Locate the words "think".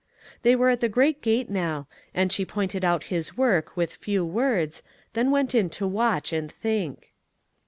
6.51-7.11